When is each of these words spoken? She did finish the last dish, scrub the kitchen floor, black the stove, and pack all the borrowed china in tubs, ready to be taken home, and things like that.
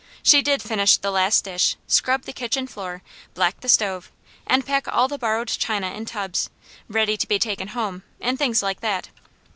She 0.23 0.41
did 0.41 0.63
finish 0.63 0.97
the 0.97 1.11
last 1.11 1.43
dish, 1.43 1.75
scrub 1.85 2.23
the 2.23 2.33
kitchen 2.33 2.65
floor, 2.65 3.03
black 3.35 3.59
the 3.59 3.69
stove, 3.69 4.11
and 4.47 4.65
pack 4.65 4.87
all 4.87 5.07
the 5.07 5.19
borrowed 5.19 5.49
china 5.49 5.91
in 5.93 6.05
tubs, 6.05 6.49
ready 6.89 7.15
to 7.15 7.27
be 7.27 7.37
taken 7.37 7.67
home, 7.67 8.01
and 8.19 8.35
things 8.35 8.63
like 8.63 8.79
that. 8.79 9.09